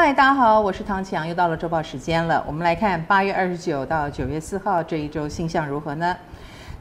[0.00, 2.40] 嗨，大家好，我是唐启阳，又到了周报时间了。
[2.46, 6.16] 我们来看八月二十九到九月四号这一周星象如何呢？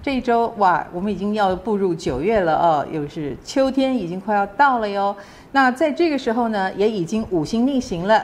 [0.03, 5.15] 这一周哇，我们已经要步入九月了哦，又是秋天，已经快要到了哟。
[5.51, 8.23] 那在这个时候呢，也已经五星逆行了，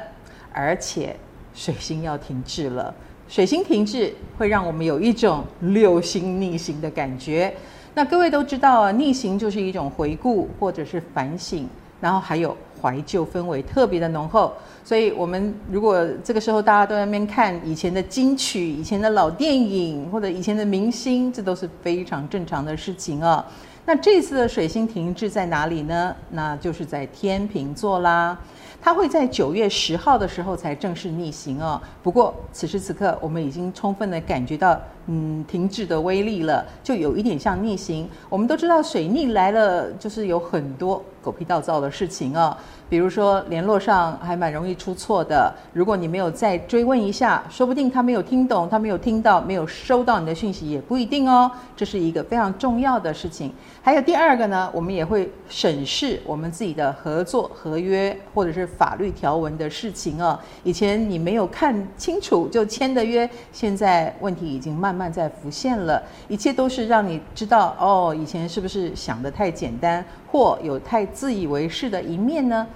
[0.53, 1.15] 而且
[1.55, 2.93] 水星要停滞了。
[3.27, 7.51] 水星停滞会让我们有一种六星逆行的感觉。
[7.95, 11.67] 那各位都知道啊，逆行就是一种回顾或者是反省，
[11.99, 12.55] 然后还有。
[12.83, 14.51] 怀旧氛围特别的浓厚，
[14.83, 23.45] 所以我们如果这个时候大家都在那边看以前的金曲、以前的老电影或者以前的明星，这都是非常正常的事情啊。
[23.85, 26.13] 那这次的水星停滞在哪里呢？
[26.31, 28.37] 那就是在天秤座啦。
[28.81, 31.81] 它会在九月十号的时候才正式逆行哦。
[32.01, 38.09] 不过此时此刻，我们已经充分的感觉到，嗯，停滞的威力了，就有一点像逆行。
[38.27, 42.55] 我们都知道水逆来了，就是有很多狗屁倒灶的事情哦。
[42.89, 51.49] 比如说联络上还蛮容易出错的，如果你没有再追问一下，说不定他没有听懂，他没有听到，没有收到你的讯息也不一定哦。
[51.75, 53.51] 这是一个非常重要的事情。
[53.81, 58.63] 还有第二个呢，我们也会审视我们自己的合作合约或者是。
[58.77, 66.01] 法律条文的事情啊，以前你没有看清楚就签的约，现在问题已经慢慢慢在浮现了。
[66.27, 72.67] 一切都是让你知道哦，以前是不是想得太简单，或有太自以为是的一面呢？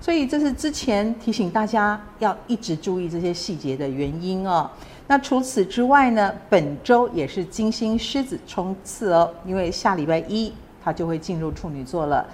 [0.00, 4.68] 所以这是之前提醒大家要一直注意这些细节的原因哦。
[5.06, 12.26] 那除此之外呢，本周也是金星狮子冲刺哦，因为下礼拜一它就会进入处女座了。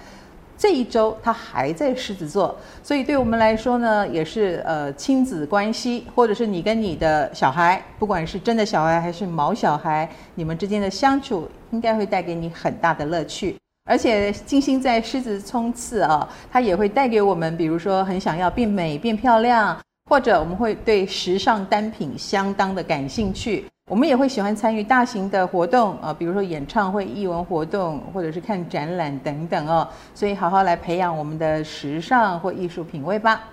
[0.58, 13.56] 这一周他还在狮子座，所以对我们来说呢，也是呃亲子关系，或者是你跟你的小孩，不管是真的小孩还是毛小孩，你们之间的相处应该会带给你很大的乐趣。
[13.88, 19.78] 而且金星在狮子冲刺啊，它也会带给我们，比如说很想要变美、变漂亮，
[20.10, 23.66] 或者我们会对时尚单品相当的感兴趣。
[23.88, 29.86] 我们也会喜欢参与大型的活动啊，比如说演唱会、艺文活动，或者是看展览等等哦。
[30.12, 33.44] 所以好好来培养我们的时尚或艺术品味吧。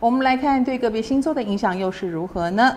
[0.00, 2.74] 我们来看对个别星座的影响又是如何呢？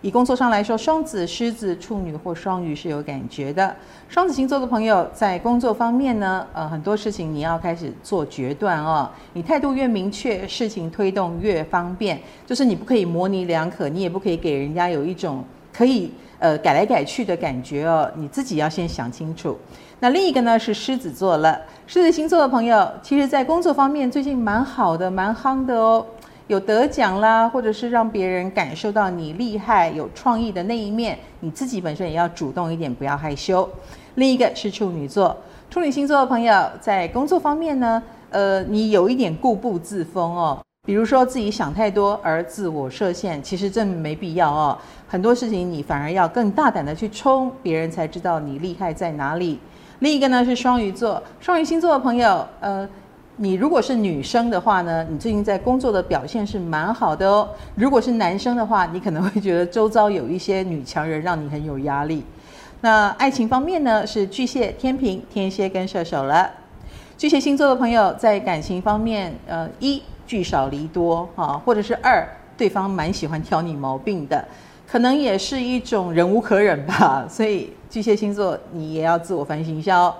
[0.00, 3.76] 以工作上来说，双子、狮子、处女或双鱼是有感觉的。
[4.08, 9.06] 双子星座的朋友在工作方面呢，呃，很多事情你要开始做决断哦。
[9.34, 12.18] 你态度越明确，事情推动越方便。
[12.46, 16.10] 就是你不可以模棱两可，你也不可以给人家有一种可以。
[16.44, 19.56] 呃，改来改去的感觉哦，你自己要先想清楚。
[19.98, 26.04] 那另一个呢是狮子座了，狮子星座的朋友，其实在工作方面最近蛮好的，蛮夯的哦，
[26.48, 33.66] 有得奖啦，或者是让别人感受到你厉害、有创意的那一面，你自己本身也要主动一点，不要害羞。
[34.16, 35.34] 另一个是处女座，
[35.70, 40.63] 处女星座的朋友在工作方面呢，呃，你有一点固步自封哦。
[40.86, 44.76] 比如说自己想太多而自我设限，其实真没必要哦。
[45.08, 49.58] 很多事情你反而要更大胆的去冲，别人才知道你厉害在哪里。
[50.00, 52.86] 另一个呢是双鱼座，双鱼星座的朋友，呃，
[53.36, 57.48] 你如果是女生的话呢，你最近在工作的表现是蛮好的哦。
[57.76, 62.22] 如果是男生的话，你可能会觉得周遭有一些女强人让你很有压力。
[62.82, 66.50] 那爱情方面呢是巨蟹、天秤、天蝎跟射手了。
[67.16, 70.02] 巨蟹星座的朋友在感情方面，呃，一。
[70.26, 72.26] 聚少离多啊，或者是二，
[72.56, 74.44] 对方蛮喜欢挑你毛病的，
[74.86, 77.26] 可能也是一种忍无可忍吧。
[77.30, 80.14] 所以巨蟹星座你也要自我反省一下哦。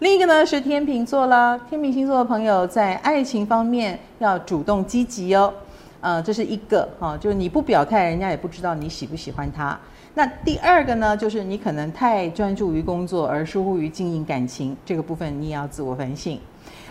[0.00, 5.52] 另一个呢是天秤座啦，天秤星座的朋友在爱情方面要主动积极哦。
[6.00, 9.76] 呃，这是一个哈，就是你不表态，人家也不知道你喜不喜欢他。
[10.14, 16.38] 那第二个呢，就是你可能太专注于工作而疏忽于经营感情，这个部分你也要自我反省。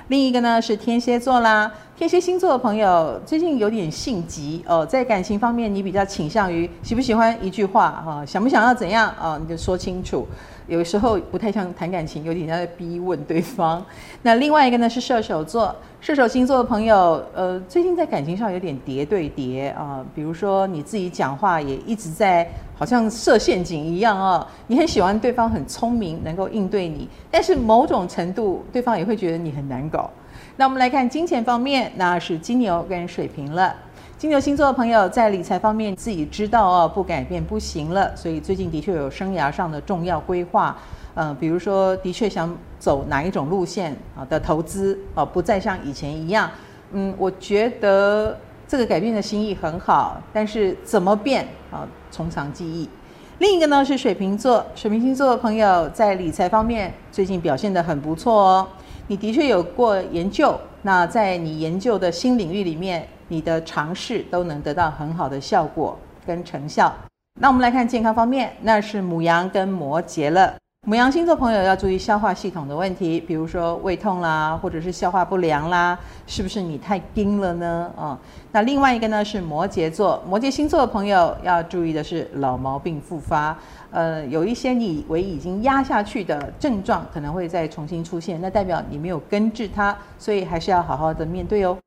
[0.07, 10.25] 另一个呢是天蝎座啦，天蝎星座的朋友最近有点性急哦，在感情方面你比较倾向于喜不喜欢一句话哈，想不想要怎样啊，你就说清楚。
[10.67, 13.81] 有时候不太像谈感情，有点像在逼问对方。
[14.21, 20.03] 那另外一个呢是射手座，射手星座的朋友，呃，最近在感情上有点叠对叠啊。
[20.13, 22.45] 比如说你自己讲话也一直在
[22.77, 24.45] 好像设陷阱一样啊。
[24.67, 30.09] 你很喜欢对方很聪明，能够应对你，但是某种程度对方也会觉得你很难搞。
[30.55, 33.75] 那我们来看金钱方面，那是金牛跟水瓶了。
[34.17, 40.75] 金牛星座的朋友在理财方面自己知道哦，不改变不行了，所以最近的确有生涯上的重要规划，
[41.13, 46.49] 嗯、比如说的确想走哪一种路线啊的投资啊，不再像以前一样，
[46.93, 48.35] 嗯，我觉得
[48.67, 52.89] 这个改变的心意很好，但是怎么变啊，从长计议。
[53.37, 58.67] 另一个呢是水瓶座，水瓶星座的朋友在理财方面最近表现得很不错哦。
[59.09, 66.93] 你的确有过研究，那在你研究的新领域里面，你的尝试都能得到很好的效果跟成效。
[67.39, 70.53] 那我们来看健康方面，那是母羊跟摩羯了。
[70.89, 77.91] 母羊星座朋友要注意消化系统的问题，比如说胃痛啦，或者是消化不良啦，是不是你太冰了呢？
[77.97, 78.17] 啊、
[78.53, 83.53] 那另外一个呢是摩羯座，摩羯星座的朋友要注意的是老毛病复发，
[83.91, 91.77] 呃，有一些你以为已经压下去的症状可能会再重新出现，那代表你没有根治它，所以还是要好好的面对哦。